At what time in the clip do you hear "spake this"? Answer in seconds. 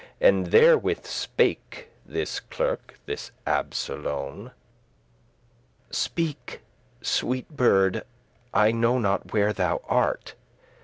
1.05-2.39